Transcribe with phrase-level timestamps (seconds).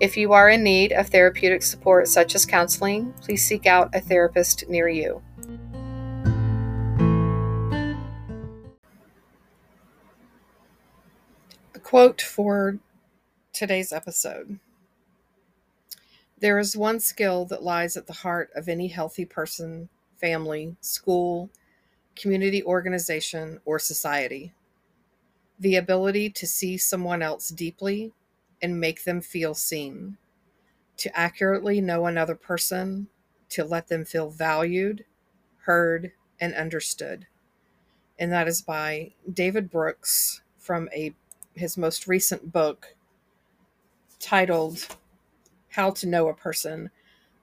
[0.00, 4.00] If you are in need of therapeutic support, such as counseling, please seek out a
[4.00, 5.22] therapist near you.
[11.74, 12.78] A quote for
[13.52, 14.58] today's episode
[16.38, 21.50] There is one skill that lies at the heart of any healthy person, family, school,
[22.16, 24.52] community organization, or society
[25.62, 28.12] the ability to see someone else deeply
[28.62, 30.16] and make them feel seen,
[30.96, 33.08] to accurately know another person,
[33.48, 35.04] to let them feel valued,
[35.58, 37.26] heard, and understood.
[38.18, 41.14] And that is by David Brooks from a
[41.54, 42.94] his most recent book
[44.18, 44.86] titled
[45.68, 46.90] How to Know a Person: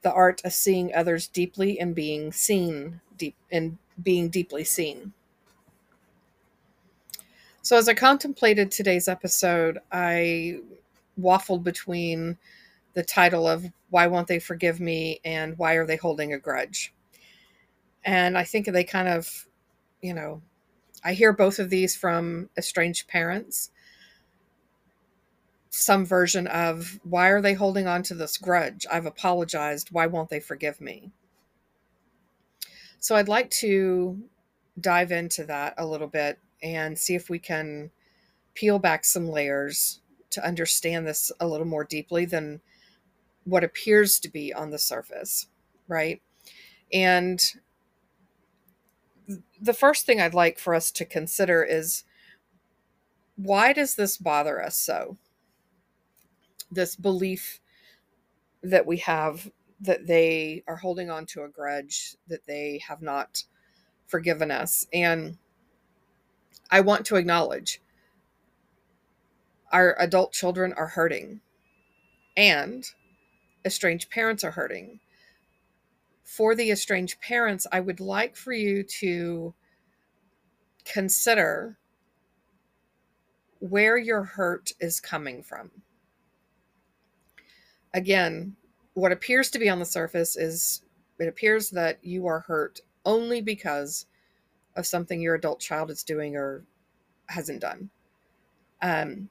[0.01, 5.13] The Art of Seeing Others Deeply and Being Seen Deep and Being Deeply Seen.
[7.61, 10.61] So as I contemplated today's episode, I
[11.19, 12.37] waffled between
[12.93, 16.93] the title of Why Won't They Forgive Me and Why Are They Holding a Grudge?
[18.03, 19.47] And I think they kind of,
[20.01, 20.41] you know,
[21.03, 23.71] I hear both of these from estranged parents.
[25.69, 28.85] Some version of why are they holding on to this grudge?
[28.91, 29.89] I've apologized.
[29.91, 31.11] Why won't they forgive me?
[32.99, 34.21] So I'd like to
[34.79, 37.91] dive into that a little bit and see if we can
[38.53, 40.01] peel back some layers
[40.31, 42.61] to understand this a little more deeply than
[43.43, 45.47] what appears to be on the surface,
[45.87, 46.21] right?
[46.93, 47.41] And
[49.61, 52.03] the first thing I'd like for us to consider is
[53.35, 55.17] why does this bother us so?
[56.71, 57.59] This belief
[58.61, 59.51] that we have
[59.81, 63.43] that they are holding on to a grudge, that they have not
[64.07, 64.85] forgiven us.
[64.91, 65.37] And
[66.69, 67.81] I want to acknowledge
[69.71, 71.41] our adult children are hurting
[72.35, 72.85] and
[73.65, 74.99] estranged parents are hurting.
[76.23, 79.53] For the estranged parents, I would like for you to
[80.85, 81.77] consider
[83.59, 85.71] where your hurt is coming from.
[87.93, 88.55] Again,
[88.93, 90.83] what appears to be on the surface is
[91.19, 94.05] it appears that you are hurt only because
[94.75, 96.63] of something your adult child is doing or
[97.27, 97.89] hasn't done.
[98.81, 99.29] Um,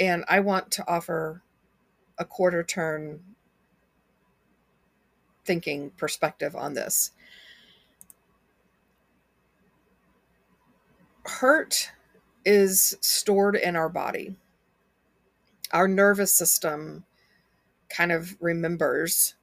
[0.00, 1.42] and I want to offer
[2.18, 3.20] a quarter turn
[5.44, 7.12] thinking perspective on this.
[11.26, 11.92] Hurt
[12.44, 14.36] is stored in our body.
[15.72, 17.04] Our nervous system
[17.90, 19.34] kind of remembers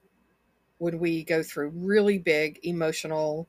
[0.79, 3.47] when we go through really big emotional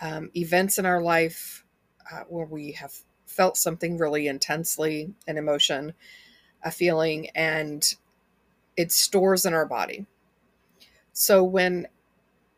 [0.00, 1.64] um, events in our life
[2.12, 2.92] uh, where we have
[3.26, 5.92] felt something really intensely, an emotion,
[6.62, 7.94] a feeling and
[8.76, 10.06] it stores in our body.
[11.12, 11.88] So when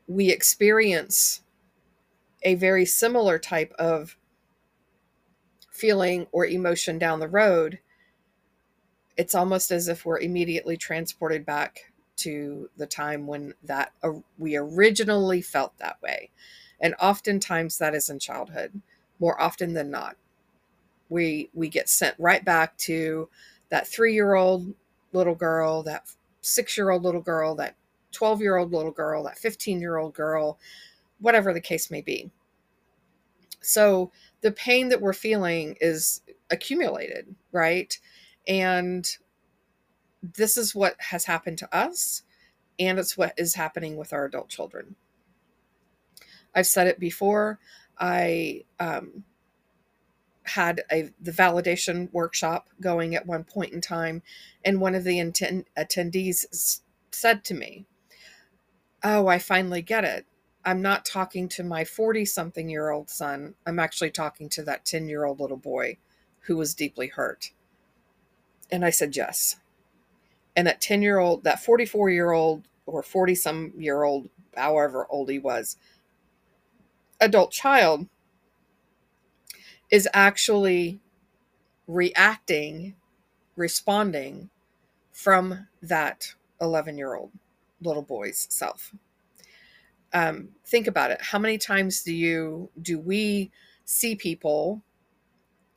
[0.06, 1.42] we experience
[2.42, 4.16] a very similar type of
[5.70, 7.78] feeling or emotion down the road,
[9.16, 14.56] it's almost as if we're immediately transported back to the time when that uh, we
[14.56, 16.30] originally felt that way.
[16.80, 18.80] And oftentimes that is in childhood,
[19.18, 20.16] more often than not.
[21.08, 23.28] We we get sent right back to
[23.70, 24.74] that three year old
[25.12, 26.08] little girl, that
[26.40, 27.76] six year old little girl, that
[28.12, 30.58] 12 year old little girl, that 15 year old girl,
[31.20, 32.30] whatever the case may be.
[33.60, 34.10] So
[34.40, 37.98] the pain that we're feeling is accumulated, right?
[38.48, 39.08] And
[40.22, 42.22] this is what has happened to us,
[42.78, 44.96] and it's what is happening with our adult children.
[46.54, 47.58] I've said it before.
[47.98, 49.24] I um,
[50.50, 54.22] had a the validation workshop going at one point in time
[54.64, 56.82] and one of the inten- attendees s-
[57.12, 57.86] said to me
[59.02, 60.26] oh i finally get it.
[60.64, 63.54] I'm not talking to my 40 something year old son.
[63.66, 65.98] I'm actually talking to that 10 year old little boy
[66.42, 67.52] who was deeply hurt.
[68.70, 69.56] And i said yes.
[70.56, 75.06] And that 10 year old that 44 year old or 40 some year old however
[75.10, 75.76] old he was
[77.20, 78.08] adult child
[79.90, 81.00] is actually
[81.86, 82.96] reacting,
[83.56, 84.50] responding
[85.12, 87.32] from that 11 year old
[87.82, 88.92] little boy's self.
[90.12, 91.20] um, think about it.
[91.20, 93.50] How many times do you do we
[93.84, 94.82] see people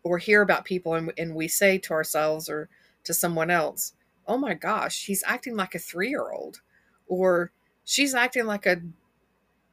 [0.04, 2.70] or hear about people and, and we say to ourselves or
[3.06, 3.94] to someone else,
[4.28, 6.62] "Oh my gosh, he's acting like a three year old,"
[7.08, 7.52] or
[7.86, 8.82] she's acting like a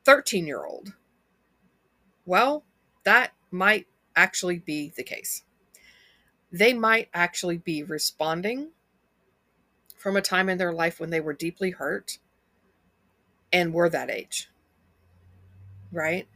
[0.04, 0.94] 13 year old.
[2.24, 2.64] Well,
[3.04, 3.86] that might
[4.16, 5.42] actually be the case.
[6.52, 8.70] They might actually be responding
[9.96, 12.18] from a time in their life when they were deeply hurt
[13.52, 14.48] and were that age.
[15.92, 16.26] Right?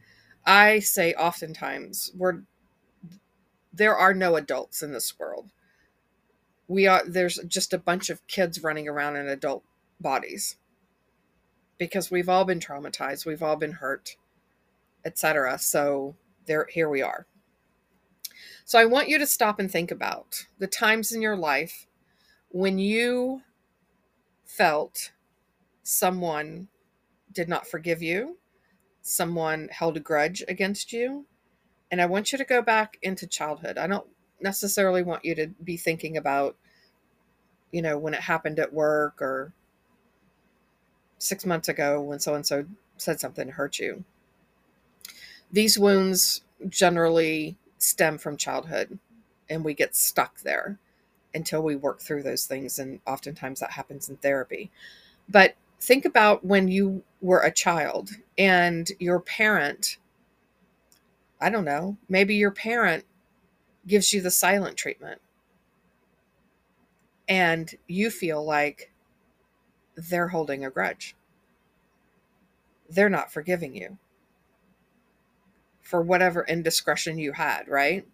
[0.45, 2.41] I say oftentimes we're
[3.73, 5.49] there are no adults in this world.
[6.67, 9.63] We are there's just a bunch of kids running around in adult
[9.99, 10.57] bodies.
[11.77, 14.15] Because we've all been traumatized, we've all been hurt,
[15.03, 15.57] etc.
[15.59, 17.25] So there here we are.
[18.67, 21.85] So I want you to stop and think about the times in your life
[22.49, 23.43] when you
[24.43, 25.11] felt
[25.83, 26.67] someone
[27.31, 28.39] did not forgive you,
[29.03, 31.27] someone held a grudge against you.
[31.91, 33.77] And I want you to go back into childhood.
[33.77, 34.07] I don't
[34.41, 36.55] necessarily want you to be thinking about,
[37.71, 39.53] you know, when it happened at work or
[41.19, 42.65] six months ago when so and so
[42.97, 44.03] said something to hurt you.
[45.51, 48.99] These wounds generally stem from childhood
[49.49, 50.79] and we get stuck there
[51.33, 52.79] until we work through those things.
[52.79, 54.71] And oftentimes that happens in therapy.
[55.29, 59.97] But think about when you were a child and your parent,
[61.39, 63.05] I don't know, maybe your parent
[63.85, 65.21] gives you the silent treatment.
[67.27, 68.91] And you feel like
[69.95, 71.15] they're holding a grudge.
[72.89, 73.97] They're not forgiving you
[75.85, 78.05] for whatever indiscretion you had, right?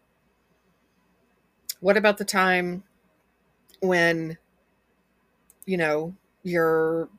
[1.80, 2.84] What about the time
[3.80, 4.38] when,
[5.66, 6.14] you know,
[6.44, 7.10] your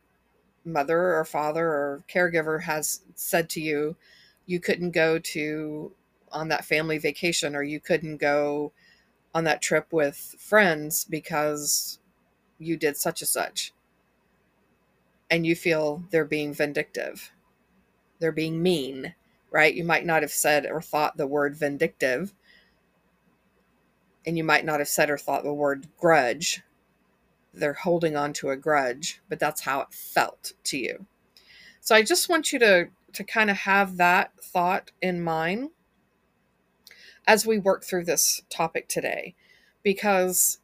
[0.65, 3.97] mother or father or caregiver has said to you,
[4.45, 5.91] you couldn't go to
[6.31, 8.73] on that family vacation or you couldn't go
[9.35, 11.99] on that trip with friends because
[12.59, 13.73] you did such and such.
[15.31, 17.33] And you feel they're being vindictive.
[18.19, 19.15] They're being mean
[19.53, 19.75] right?
[19.75, 22.35] You might not have said or thought the word vindictive,
[24.27, 26.63] and you might not have said or thought the word grudge.
[27.55, 31.07] They're holding on to a grudge, but that's how it felt to you.
[31.81, 35.71] So I just want you to to kind of have that thought in mind
[37.27, 39.35] as we work through this topic today
[39.83, 40.59] because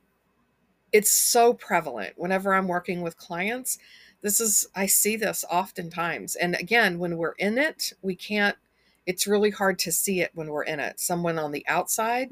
[0.93, 3.79] it's so prevalent whenever I'm working with clients.
[4.23, 6.35] This is, I see this oftentimes.
[6.35, 8.57] And again, when we're in it, we can't
[9.09, 11.01] it's really hard to see it when we're in it.
[11.01, 12.29] Someone on the outside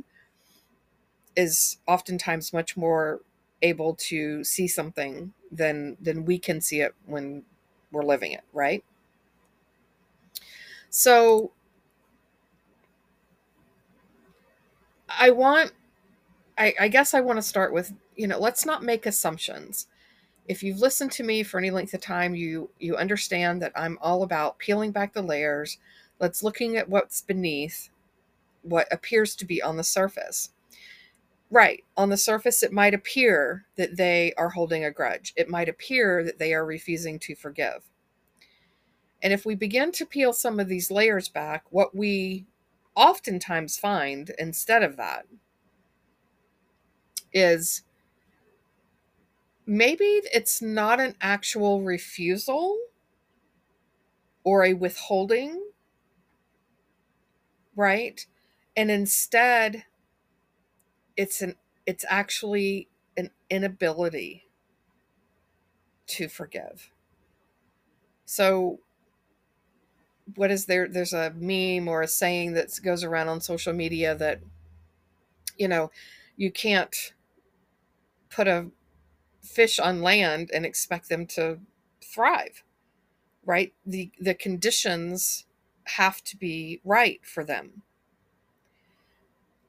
[1.34, 3.22] is oftentimes much more
[3.62, 7.42] able to see something than than we can see it when
[7.90, 8.84] we're living it, right?
[10.90, 11.52] So
[15.08, 15.72] I want
[16.58, 19.86] I, I guess I want to start with, you know, let's not make assumptions.
[20.46, 23.98] If you've listened to me for any length of time, you you understand that I'm
[24.02, 25.78] all about peeling back the layers,
[26.18, 27.90] Let's looking at what's beneath
[28.62, 30.50] what appears to be on the surface.
[31.50, 31.84] Right.
[31.96, 35.32] On the surface, it might appear that they are holding a grudge.
[35.36, 37.88] It might appear that they are refusing to forgive.
[39.22, 42.46] And if we begin to peel some of these layers back, what we
[42.96, 45.26] oftentimes find instead of that
[47.32, 47.82] is
[49.66, 52.78] maybe it's not an actual refusal
[54.44, 55.65] or a withholding
[57.76, 58.26] right?
[58.76, 59.84] And instead,
[61.16, 61.56] it's an
[61.86, 64.44] it's actually an inability
[66.08, 66.90] to forgive.
[68.24, 68.80] So
[70.34, 74.14] what is there there's a meme or a saying that goes around on social media
[74.16, 74.40] that
[75.56, 75.90] you know,
[76.36, 77.14] you can't
[78.30, 78.66] put a
[79.42, 81.60] fish on land and expect them to
[82.02, 82.62] thrive.
[83.44, 83.72] Right?
[83.86, 85.45] The the conditions
[85.86, 87.82] have to be right for them.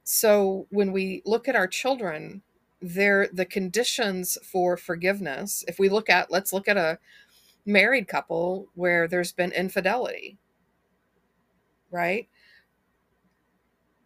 [0.03, 2.41] So when we look at our children,
[2.81, 5.63] they're the conditions for forgiveness.
[5.67, 6.99] If we look at, let's look at a
[7.65, 10.37] married couple where there's been infidelity,
[11.91, 12.29] right?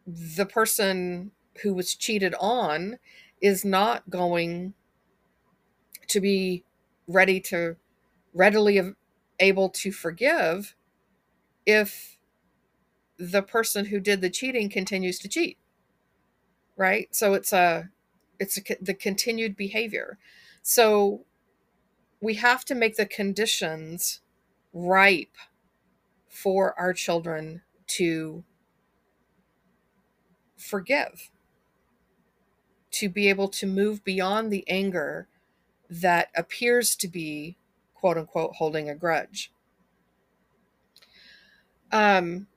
[0.08, 2.98] The person who was cheated on
[3.42, 4.74] is not going
[6.08, 6.64] to be
[7.08, 7.76] ready to
[8.34, 8.82] readily
[9.40, 10.76] able to forgive
[11.66, 12.18] if
[13.18, 15.58] the person who did the cheating continues to cheat
[16.76, 17.90] right so it's a
[18.40, 20.18] it's a, the continued behavior
[20.62, 21.26] so
[22.22, 24.22] we have to make the conditions
[24.74, 25.36] ripe
[26.30, 28.44] for our children to
[30.56, 31.32] forgive,
[32.92, 35.28] to be able to move beyond the anger
[35.90, 37.58] that appears to be,
[37.94, 39.52] quote unquote, holding a grudge.
[41.92, 42.48] Um,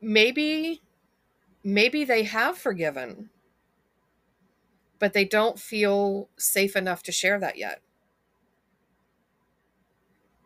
[0.00, 0.82] maybe,
[1.64, 3.30] maybe they have forgiven,
[4.98, 7.80] but they don't feel safe enough to share that yet.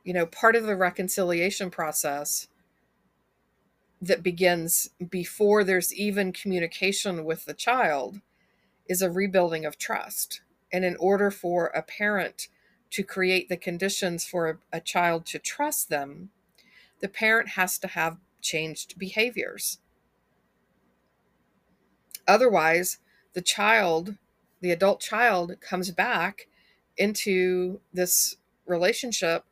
[0.04, 2.46] You know, part of the reconciliation process
[4.00, 8.20] that begins before there's even communication with the child
[8.88, 10.42] is a rebuilding of trust.
[10.72, 12.48] And in order for a parent
[12.90, 16.30] to create the conditions for a, a, child to trust them,
[17.00, 19.78] the parent has to have changed behaviors.
[22.26, 22.98] Otherwise,
[23.34, 24.16] the child,
[24.60, 26.48] the adult child, comes back
[26.96, 28.36] into this
[28.66, 29.44] relationship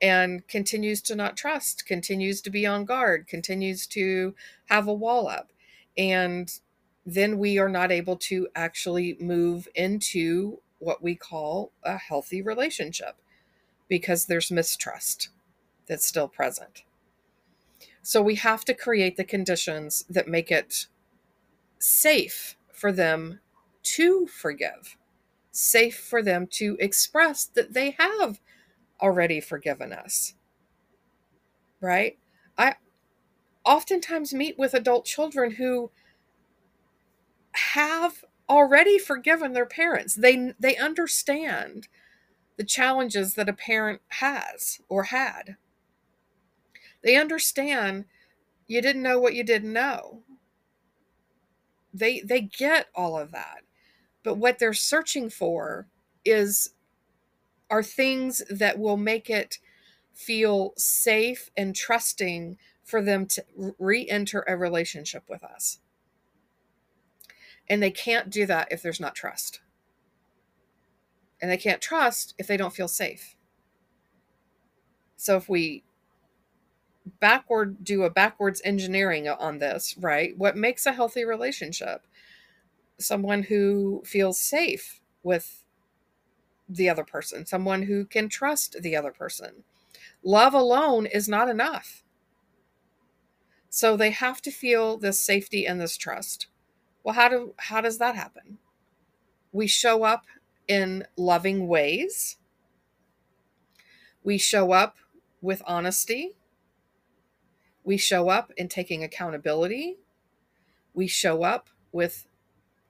[0.00, 4.34] and continues to not trust, continues to be on guard, continues to
[4.66, 5.52] have a wall up.
[5.96, 6.52] And
[7.04, 13.16] then we are not able to actually move into what we call a healthy relationship
[13.88, 15.30] because there's mistrust
[15.86, 16.82] that's still present.
[18.02, 20.86] So we have to create the conditions that make it
[21.78, 23.40] safe for them
[23.82, 24.96] to forgive,
[25.50, 28.40] safe for them to express that they have
[29.00, 30.34] already forgiven us.
[31.80, 32.18] Right?
[32.56, 32.76] I
[33.64, 35.90] oftentimes meet with adult children who
[37.74, 40.14] have already forgiven their parents.
[40.14, 41.88] They they understand
[42.56, 45.56] the challenges that a parent has or had.
[47.06, 48.06] They understand
[48.66, 50.24] you didn't know what you didn't know.
[51.94, 53.58] They they get all of that.
[54.24, 55.86] But what they're searching for
[56.24, 56.70] is
[57.70, 59.60] are things that will make it
[60.12, 63.44] feel safe and trusting for them to
[63.78, 65.78] re enter a relationship with us.
[67.68, 69.60] And they can't do that if there's not trust.
[71.40, 73.36] And they can't trust if they don't feel safe.
[75.16, 75.84] So if we
[77.20, 80.36] backward do a backwards engineering on this, right?
[80.36, 82.06] What makes a healthy relationship?
[82.98, 85.64] Someone who feels safe with
[86.68, 89.64] the other person, someone who can trust the other person.
[90.24, 92.02] Love alone is not enough.
[93.68, 96.48] So they have to feel this safety and this trust.
[97.04, 98.58] Well, how do how does that happen?
[99.52, 100.24] We show up
[100.66, 102.38] in loving ways.
[104.24, 104.96] We show up
[105.40, 106.34] with honesty.
[107.86, 109.98] We show up in taking accountability.
[110.92, 112.26] We show up with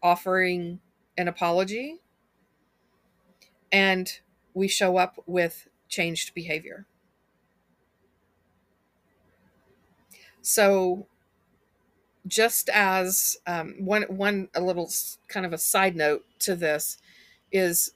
[0.02, 0.80] offering
[1.18, 2.00] an apology
[3.70, 4.10] and
[4.54, 6.86] we show up with changed behavior.
[10.40, 11.06] So,
[12.26, 14.90] just as um, one one a little
[15.28, 16.96] kind of a side note to this
[17.52, 17.92] is,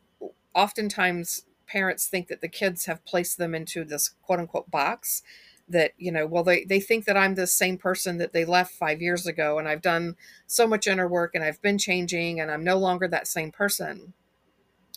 [0.54, 5.22] oftentimes parents think that the kids have placed them into this quote unquote box
[5.70, 8.72] that you know well they, they think that i'm the same person that they left
[8.72, 12.50] five years ago and i've done so much inner work and i've been changing and
[12.50, 14.12] i'm no longer that same person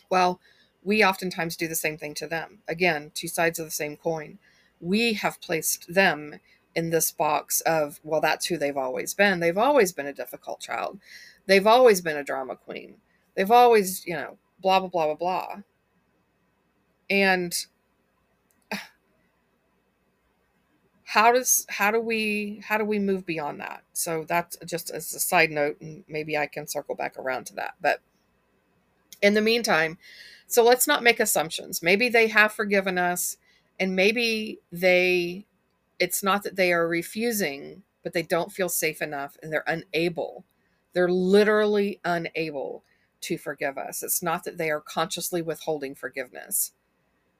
[0.09, 0.39] well
[0.83, 2.59] we oftentimes do the same thing to them.
[2.67, 4.39] Again, two sides of the same coin.
[4.79, 6.39] We have placed them
[6.75, 9.39] in this box of, well, that's who they've always been.
[9.39, 10.99] They've always been a difficult child.
[11.45, 12.95] They've always been a drama queen.
[13.35, 15.55] They've always, you know, blah, blah, blah, blah, blah.
[17.09, 17.53] And
[21.13, 25.13] how does how do we how do we move beyond that so that's just as
[25.13, 27.99] a side note and maybe i can circle back around to that but
[29.21, 29.97] in the meantime
[30.53, 31.81] so let's not make assumptions.
[31.81, 33.37] Maybe they have forgiven us
[33.79, 35.47] and maybe they
[35.99, 40.45] it's not that they are refusing, but they don't feel safe enough and they're unable.
[40.93, 42.83] They're literally unable
[43.21, 44.03] to forgive us.
[44.03, 46.73] It's not that they are consciously withholding forgiveness,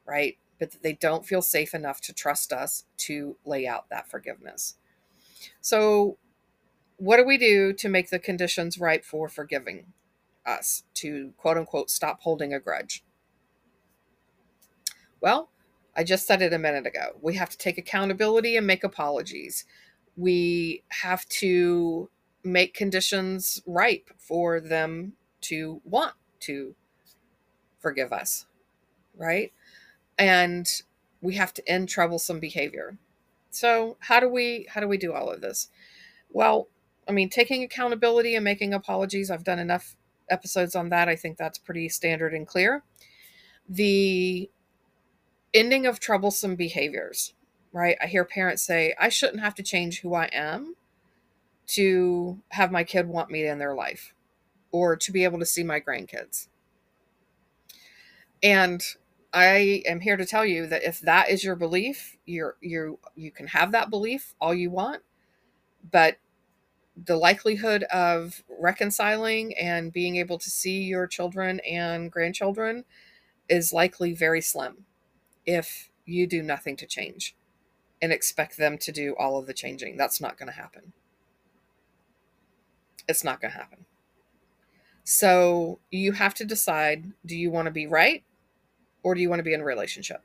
[0.06, 0.38] right?
[0.60, 4.76] But that they don't feel safe enough to trust us to lay out that forgiveness.
[5.62, 6.18] So,
[6.98, 9.88] what do we do to make the conditions right for forgiving?
[10.46, 13.04] us to quote unquote stop holding a grudge?
[15.22, 15.50] Well,
[15.96, 17.18] I just said it a minute ago.
[17.22, 19.66] We have to take accountability and make apologies.
[20.18, 22.10] We have to
[22.44, 26.76] make conditions ripe for them to want to
[27.80, 28.46] forgive us,
[29.16, 29.54] right?
[30.18, 30.68] And
[31.22, 32.98] we have to end troublesome behavior.
[33.52, 35.70] So, how do we how do we do all of this?
[36.32, 36.68] Well,
[37.08, 39.96] I mean, taking accountability and making apologies, I've done enough
[40.30, 41.10] episodes on that.
[41.10, 42.84] I think that's pretty standard and clear.
[43.70, 44.50] The
[45.54, 47.34] ending of troublesome behaviors.
[47.72, 47.98] right?
[48.02, 50.76] I hear parents say, I shouldn't have to change who I am
[51.68, 54.14] to have my kid want me in their life
[54.72, 56.48] or to be able to see my grandkids.
[58.44, 58.84] And
[59.34, 63.32] I am here to tell you that if that is your belief, you're you you
[63.32, 65.02] can have that belief all you want,
[65.92, 66.18] but
[66.96, 72.86] the likelihood of reconciling and being able to see your children and grandchildren
[73.50, 74.86] is likely very slim
[75.46, 77.36] if you do nothing to change
[78.02, 79.98] and expect them to do all of the changing.
[79.98, 80.94] That's not going to happen.
[83.08, 83.86] It's not going to happen.
[85.04, 88.24] So you have to decide do you want to be right
[89.04, 90.24] or do you want to be in a relationship?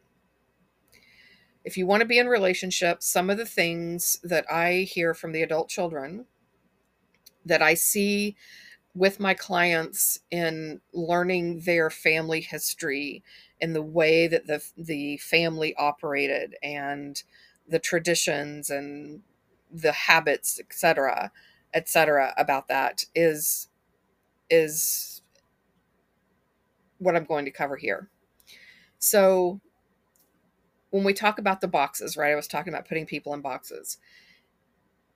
[1.65, 5.33] If you want to be in relationship, some of the things that I hear from
[5.33, 6.27] the adult children
[7.45, 8.37] that I see
[8.95, 13.23] with my clients in learning their family history
[13.61, 17.23] and the way that the the family operated and
[17.69, 19.21] the traditions and
[19.71, 21.31] the habits etc
[21.75, 23.69] etc about that is
[24.51, 25.21] is
[26.99, 28.09] what I'm going to cover here.
[28.99, 29.61] So
[30.91, 32.33] when we talk about the boxes, right?
[32.33, 33.99] I was talking about putting people in boxes.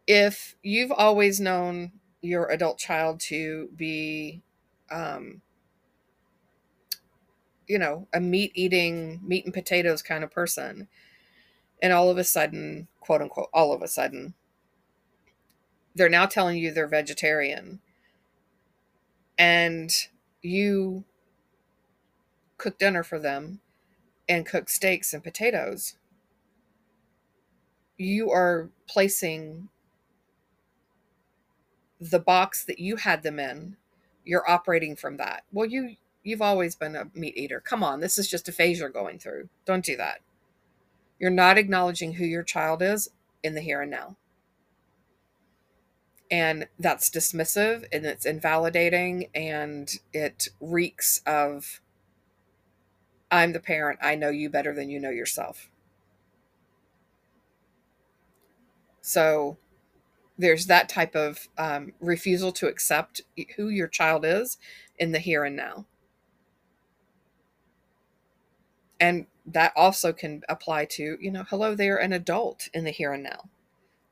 [0.06, 4.42] If you've always known your adult child to be
[4.90, 5.42] um,
[7.66, 10.88] you know, a meat eating, meat and potatoes kind of person.
[11.80, 14.34] And all of a sudden, quote unquote, all of a sudden,
[15.94, 17.80] they're now telling you they're vegetarian.
[19.38, 19.90] And
[20.42, 21.04] you
[22.58, 23.60] cook dinner for them
[24.32, 25.96] and cook steaks and potatoes.
[27.98, 29.68] You are placing
[32.00, 33.76] the box that you had them in.
[34.24, 35.44] You're operating from that.
[35.52, 37.60] Well, you You've always been a meat eater.
[37.60, 39.48] Come on, this is just a phase you're going through.
[39.64, 40.20] Don't do that.
[41.18, 43.10] You're not acknowledging who your child is
[43.42, 44.16] in the here and now.
[46.30, 51.81] And that's dismissive and it's invalidating and it reeks of
[53.32, 54.00] I'm the parent.
[54.02, 55.70] I know you better than you know yourself.
[59.02, 59.58] So
[60.38, 63.22] there's that type of um, refusal to accept
[63.56, 64.58] who your child is
[64.98, 65.86] in the here and now.
[69.00, 73.12] and that also can apply to you know hello they're an adult in the here
[73.12, 73.50] and now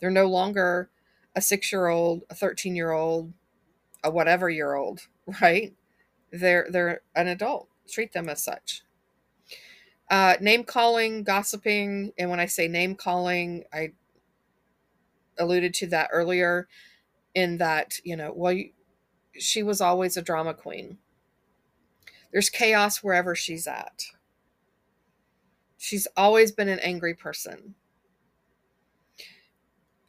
[0.01, 0.91] they're no longer
[1.37, 3.33] a six year old a 13 year old
[4.05, 5.09] a whatever year old
[5.43, 5.75] right
[6.33, 8.83] they're they're an adult treat them as such
[10.11, 13.93] uh, name calling gossiping and when i say name calling i
[15.39, 16.69] alluded to that earlier
[17.35, 18.71] in that you know well you,
[19.39, 20.99] she was always a drama queen
[22.33, 24.05] there's chaos wherever she's at
[25.83, 27.75] She's always been an angry person.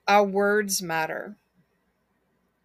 [0.06, 1.38] Our words matter.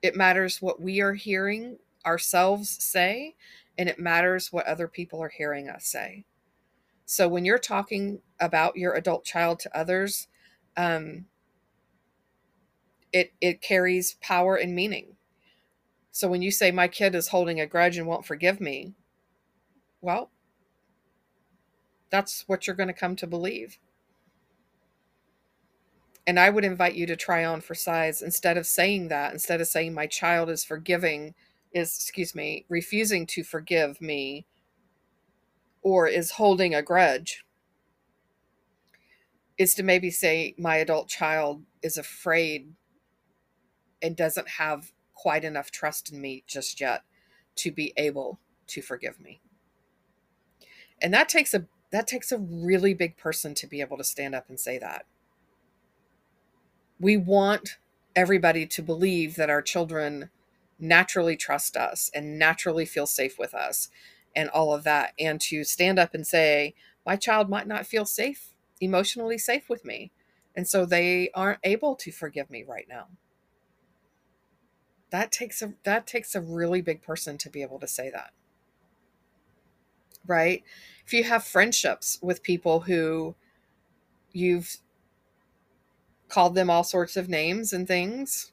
[0.03, 3.37] It matters what we are hearing ourselves say,
[3.79, 6.25] and it matters what other people are hearing us say.
[7.06, 10.26] So when you're talking about your adult child to others,
[10.76, 11.26] um,
[13.12, 15.16] it it carries power and meaning.
[16.10, 18.94] So when you say my kid is holding a grudge and won't forgive me,
[20.00, 20.30] well,
[22.10, 23.78] that's what you're going to come to believe.
[26.26, 29.60] And I would invite you to try on for size instead of saying that, instead
[29.60, 31.34] of saying my child is forgiving,
[31.72, 34.46] is, excuse me, refusing to forgive me
[35.87, 37.44] or is holding a grudge,
[39.57, 42.72] is to maybe say my adult child is afraid
[44.03, 47.03] and doesn't have quite enough trust in me just yet
[47.55, 49.40] to be able to forgive me.
[51.01, 54.35] And that takes a that takes a really big person to be able to stand
[54.35, 55.07] up and say that.
[56.99, 57.79] We want
[58.16, 60.31] everybody to believe that our children
[60.81, 63.88] naturally trust us and naturally feel safe with us
[64.37, 65.14] and all of that.
[65.18, 69.85] And to stand up and say, my child might not feel safe, emotionally safe with
[69.85, 70.12] me.
[70.55, 73.09] And so they aren't able to forgive me right now.
[75.11, 78.31] That takes a that takes a really big person to be able to say that.
[80.27, 80.64] Right?
[81.07, 83.35] if you have friendships with people who
[84.33, 84.79] you've
[86.29, 88.53] called them all sorts of names and things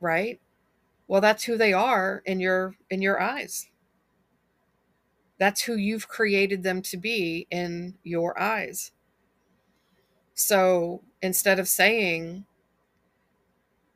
[0.00, 0.40] right
[1.08, 3.68] well that's who they are in your in your eyes
[5.38, 8.92] that's who you've created them to be in your eyes
[10.34, 12.44] so instead of saying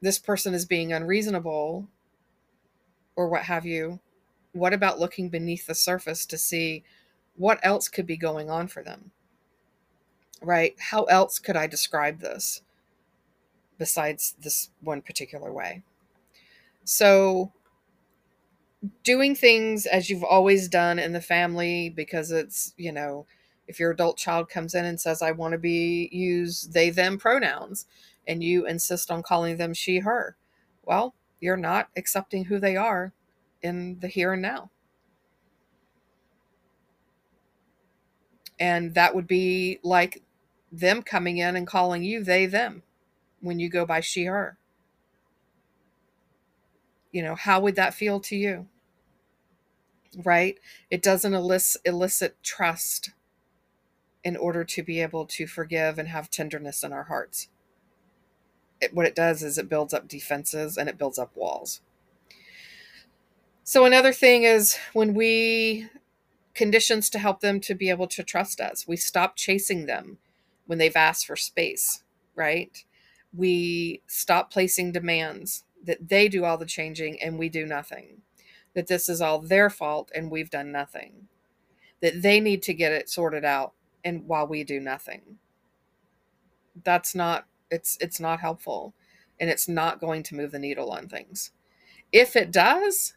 [0.00, 1.88] this person is being unreasonable
[3.16, 4.00] or what have you
[4.52, 6.83] what about looking beneath the surface to see
[7.37, 9.11] what else could be going on for them?
[10.42, 10.74] right?
[10.78, 12.62] How else could I describe this
[13.78, 15.83] besides this one particular way?
[16.85, 17.52] So,
[19.05, 23.27] doing things as you've always done in the family because it's, you know,
[23.68, 27.16] if your adult child comes in and says, I want to be use they them
[27.18, 27.87] pronouns,
[28.27, 30.37] and you insist on calling them she her,
[30.85, 33.12] well, you're not accepting who they are
[33.62, 34.71] in the here and now.
[38.59, 40.23] And that would be like
[40.71, 42.83] them coming in and calling you they them
[43.40, 44.59] when you go by she her.
[47.11, 48.68] You know, how would that feel to you?
[50.16, 50.59] Right?
[50.90, 53.11] It doesn't elicit, elicit trust
[54.25, 57.48] in order to be able to forgive and have tenderness in our hearts.
[58.81, 61.81] It, what it does is it builds up defenses and it builds up walls.
[63.64, 65.88] So, another thing is when we
[66.55, 70.18] conditions to help them to be able to trust us, we stop chasing them
[70.66, 72.03] when they've asked for space,
[72.35, 72.85] right?
[73.35, 78.22] We stop placing demands that they do all the changing and we do nothing,
[78.74, 81.28] that this is all their fault and we've done nothing,
[82.00, 83.72] that they need to get it sorted out
[84.04, 85.38] and while we do nothing.
[86.85, 88.94] That's not it's it's not helpful
[89.40, 91.50] and it's not going to move the needle on things.
[92.12, 93.14] If it does,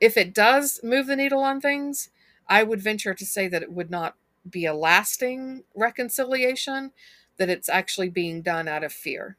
[0.00, 2.10] if it does move the needle on things,
[2.46, 4.14] I would venture to say that it would not
[4.48, 6.92] be a lasting reconciliation,
[7.36, 9.36] that it's actually being done out of fear.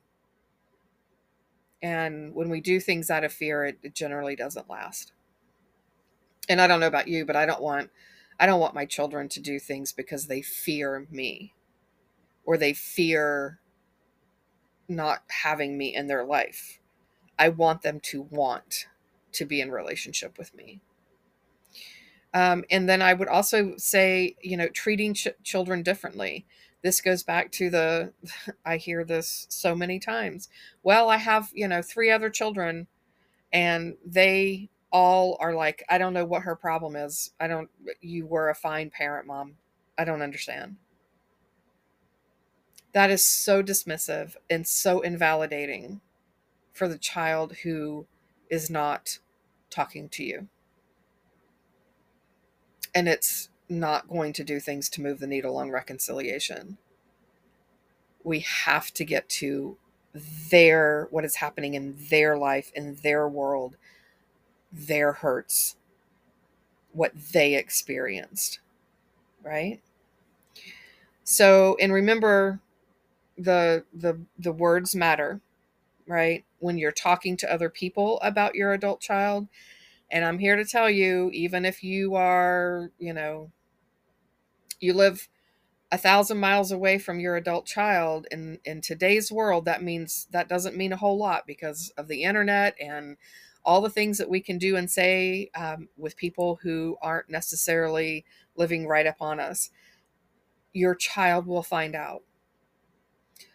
[1.82, 5.14] And when we do things out of fear, it, it generally doesn't last.
[6.50, 7.92] And I don't know about you, but I don't want
[8.40, 11.54] I don't want my children to do things because they fear me
[12.46, 13.60] or they fear
[14.88, 16.80] not having me in their life.
[17.38, 18.88] I want them to want
[19.34, 20.82] to be in relationship with me.
[22.34, 26.46] Um, and then I would also say, you know, treating ch- children differently.
[26.82, 28.14] This goes back to the,
[28.66, 30.50] I hear this so many times.
[30.84, 32.88] Well, I have, you know, three other children
[33.52, 37.32] and they all are like, I don't know what her problem is.
[37.40, 37.70] I don't,
[38.02, 39.56] you were a fine parent, mom.
[39.98, 40.78] I don't understand.
[42.94, 46.02] That is so dismissive and so invalidating
[46.74, 48.08] for the child who
[48.50, 49.20] is not
[49.70, 50.48] talking to you.
[52.96, 56.78] And it's not going to do things to move the needle on reconciliation.
[58.24, 59.78] We have to get to
[60.50, 63.78] their, what is happening in their life, in their world,
[64.72, 65.76] their hurts,
[66.92, 68.60] what they experienced,
[69.44, 69.82] right?
[71.24, 72.60] So, and remember
[73.38, 75.42] the the the words matter,
[76.08, 76.46] right?
[76.60, 79.48] When you're talking to other people about your adult child,
[80.12, 83.52] and I'm here to tell you even if you are, you know,
[84.80, 85.28] you live
[85.92, 90.50] a thousand miles away from your adult child in in today's world that means that
[90.50, 93.18] doesn't mean a whole lot because of the internet and
[93.70, 98.26] all the things that we can do and say um, with people who aren't necessarily
[98.56, 99.70] living right up on us,
[100.74, 102.24] your child will find out.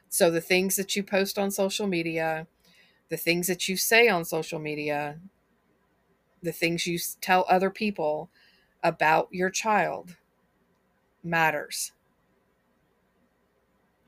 [0.08, 2.46] So, the things that you post on social media,
[3.08, 5.18] the things that you say on social media,
[6.40, 8.30] the things you tell other people
[8.84, 10.14] about your child
[11.24, 11.90] matters.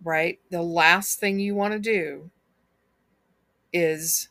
[0.05, 0.39] Right?
[0.53, 2.31] The last thing you want to do
[3.73, 4.29] is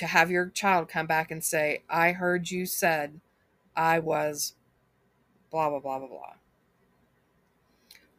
[0.00, 3.20] to have your child come back and say, I heard you said
[3.76, 4.54] I was
[5.50, 6.34] blah, blah, blah, blah, blah.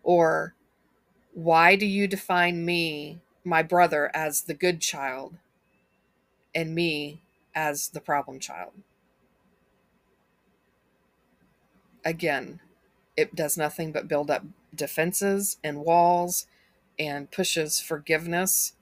[0.04, 0.54] Or,
[1.34, 5.34] why do you define me, my brother, as the good child
[6.54, 7.24] and me
[7.56, 8.74] as the problem child?
[12.06, 12.60] Again,
[13.17, 14.44] it does nothing but build up
[14.76, 16.46] defenses and walls
[17.00, 18.74] and pushes forgiveness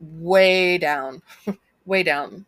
[0.00, 1.22] way down
[1.84, 2.46] way down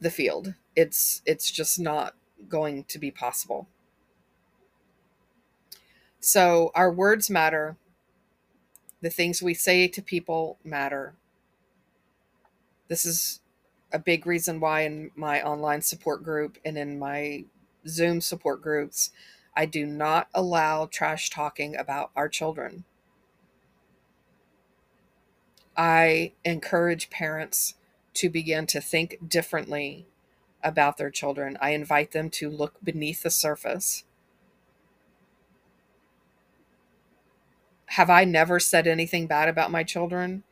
[0.00, 0.54] the field.
[0.76, 2.14] It's it's just not
[2.48, 3.68] going to be possible.
[6.20, 7.76] So our words matter.
[9.00, 11.14] The things we say to people matter.
[12.88, 13.40] This is
[13.92, 17.44] a big reason why in my online support group and in my
[17.86, 19.12] Zoom support groups,
[19.56, 22.84] I do not allow trash talking about our children.
[25.76, 27.74] I encourage parents
[28.18, 30.06] to begin to think differently
[30.62, 31.56] about their children.
[31.60, 34.04] I invite them to look beneath the surface.
[37.86, 40.44] Have I never said anything bad about my children?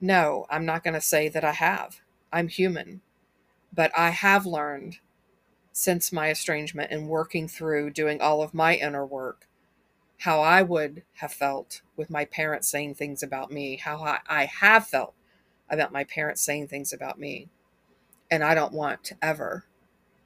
[0.00, 2.00] No, I'm not going to say that I have.
[2.32, 3.02] I'm human.
[3.72, 4.98] But I have learned
[5.72, 9.46] since my estrangement and working through doing all of my inner work
[10.22, 14.44] how I would have felt with my parents saying things about me, how I, I
[14.44, 15.14] have felt
[15.72, 17.48] about my parents saying things about me.
[18.30, 19.64] And I don't want to ever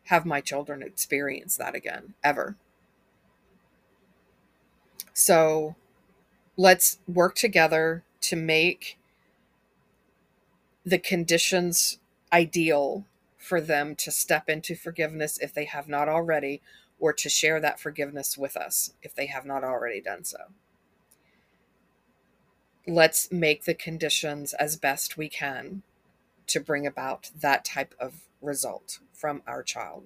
[0.05, 2.57] have my children experience that again, ever.
[5.15, 5.77] So
[6.57, 8.99] let's work together to make
[10.85, 11.99] the conditions
[12.33, 13.07] ideal
[13.39, 16.61] for them to step into forgiveness if they have not already,
[16.99, 20.39] or to share that forgiveness with us if they have not already done so.
[22.87, 25.83] Let's make the conditions as best we can
[26.47, 30.05] to bring about that type of result from our child.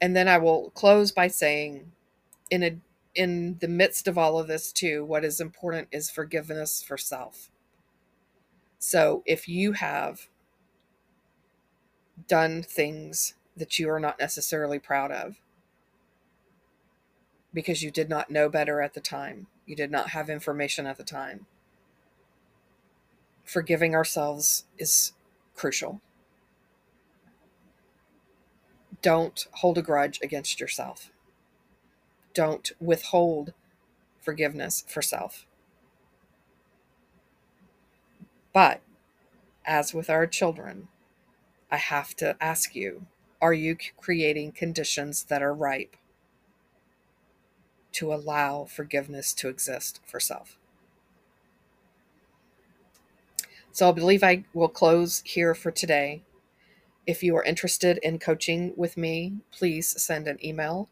[0.00, 1.92] And then I will close by saying
[2.50, 2.78] in a
[3.14, 7.50] in the midst of all of this too, what is important is forgiveness for self.
[8.78, 10.28] So if you have
[12.28, 15.40] done things that you are not necessarily proud of
[17.56, 20.98] because you did not know better at the time, you did not have information at
[20.98, 21.46] the time,
[23.44, 25.14] forgiving ourselves is
[25.54, 26.02] crucial.
[29.00, 31.10] Don't hold a grudge against yourself.
[32.34, 33.54] Don't withhold
[34.20, 35.46] forgiveness for self.
[38.52, 38.82] But
[39.64, 40.88] as with our children,
[41.70, 43.06] I have to ask you
[43.40, 45.96] are you creating conditions that are ripe
[47.96, 50.58] to allow forgiveness to exist for self?
[53.76, 56.22] So I believe I will close here for today.
[57.06, 60.88] If you are interested in coaching with me, please send an email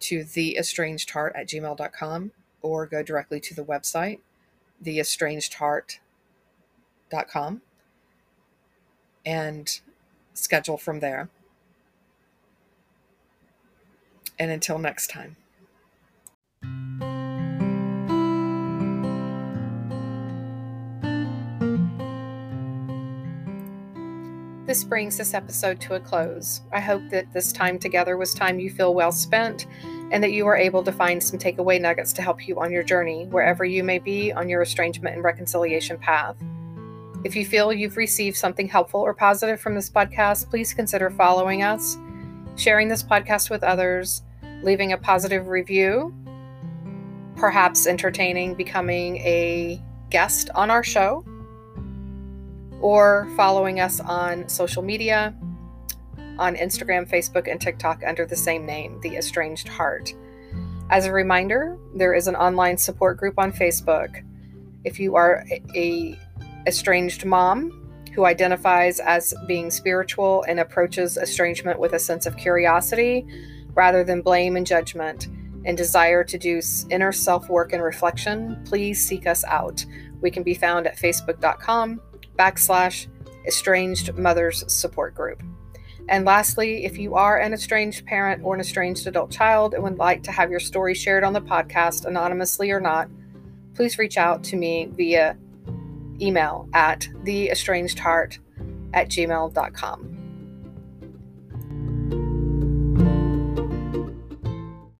[0.00, 4.18] to theestrangedheart at gmail.com or go directly to the website,
[4.84, 7.62] theestrangedheart.com,
[9.24, 9.80] and
[10.34, 11.30] schedule from there.
[14.38, 15.36] And until next time.
[24.76, 26.60] This brings this episode to a close.
[26.70, 29.66] I hope that this time together was time you feel well spent
[30.10, 32.82] and that you are able to find some takeaway nuggets to help you on your
[32.82, 36.36] journey, wherever you may be on your estrangement and reconciliation path.
[37.24, 41.62] If you feel you've received something helpful or positive from this podcast, please consider following
[41.62, 41.96] us,
[42.56, 44.24] sharing this podcast with others,
[44.62, 46.14] leaving a positive review,
[47.34, 51.24] perhaps entertaining becoming a guest on our show
[52.80, 55.34] or following us on social media
[56.38, 60.14] on Instagram, Facebook, and TikTok under the same name, The Estranged Heart.
[60.90, 64.22] As a reminder, there is an online support group on Facebook.
[64.84, 66.18] If you are a
[66.66, 73.26] estranged mom who identifies as being spiritual and approaches estrangement with a sense of curiosity
[73.74, 75.28] rather than blame and judgment,
[75.66, 79.84] and desire to do inner self work and reflection, please seek us out.
[80.22, 82.00] We can be found at facebook.com
[82.36, 83.06] backslash
[83.46, 85.42] estranged mothers support group.
[86.08, 89.98] And lastly, if you are an estranged parent or an estranged adult child and would
[89.98, 93.08] like to have your story shared on the podcast, anonymously or not,
[93.74, 95.36] please reach out to me via
[96.20, 98.38] email at theestrangedheart
[98.94, 100.15] at gmail.com.